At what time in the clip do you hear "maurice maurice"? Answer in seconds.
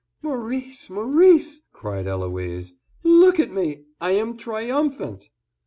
0.23-1.61